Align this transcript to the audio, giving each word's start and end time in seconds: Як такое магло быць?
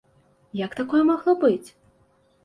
Як 0.59 0.71
такое 0.79 1.01
магло 1.09 1.35
быць? 1.43 1.69